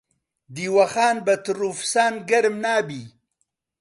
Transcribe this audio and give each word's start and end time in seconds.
دیوەخان 0.55 1.17
بە 1.25 1.35
تڕ 1.45 1.59
و 1.69 1.71
فسان 1.79 2.13
گەرم 2.29 2.55
نابی. 2.63 3.03